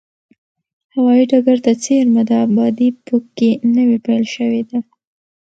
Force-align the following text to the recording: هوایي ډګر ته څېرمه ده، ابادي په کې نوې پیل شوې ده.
هوایي 0.93 1.23
ډګر 1.31 1.57
ته 1.65 1.71
څېرمه 1.83 2.23
ده، 2.29 2.35
ابادي 2.47 2.89
په 3.05 3.15
کې 3.37 3.49
نوې 3.75 3.97
پیل 4.05 4.23
شوې 4.35 4.61
ده. 4.69 4.79